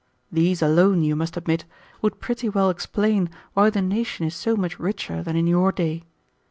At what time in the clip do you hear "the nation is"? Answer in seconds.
3.69-4.33